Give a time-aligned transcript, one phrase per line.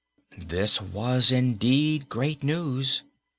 [0.35, 3.03] This was, indeed, great news.